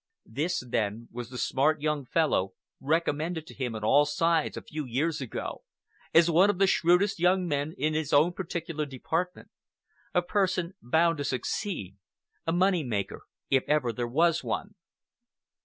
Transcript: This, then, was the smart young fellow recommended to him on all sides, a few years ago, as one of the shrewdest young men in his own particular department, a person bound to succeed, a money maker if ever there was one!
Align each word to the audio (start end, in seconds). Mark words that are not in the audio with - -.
This, 0.25 0.63
then, 0.67 1.09
was 1.11 1.29
the 1.29 1.37
smart 1.37 1.79
young 1.79 2.05
fellow 2.05 2.53
recommended 2.79 3.45
to 3.45 3.53
him 3.53 3.75
on 3.75 3.83
all 3.83 4.05
sides, 4.07 4.57
a 4.57 4.63
few 4.63 4.83
years 4.83 5.21
ago, 5.21 5.61
as 6.11 6.27
one 6.27 6.49
of 6.49 6.57
the 6.57 6.65
shrewdest 6.65 7.19
young 7.19 7.47
men 7.47 7.75
in 7.77 7.93
his 7.93 8.11
own 8.11 8.33
particular 8.33 8.87
department, 8.87 9.51
a 10.11 10.23
person 10.23 10.73
bound 10.81 11.19
to 11.19 11.23
succeed, 11.23 11.97
a 12.47 12.51
money 12.51 12.83
maker 12.83 13.27
if 13.51 13.61
ever 13.67 13.93
there 13.93 14.07
was 14.07 14.43
one! 14.43 14.73